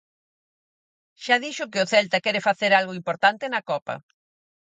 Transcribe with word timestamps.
Xa 1.23 1.35
dixo 1.43 1.69
que 1.71 1.81
o 1.83 1.89
Celta 1.93 2.23
quere 2.25 2.45
facer 2.49 2.71
algo 2.73 2.97
importante 3.01 3.45
na 3.53 3.61
Copa. 3.69 3.95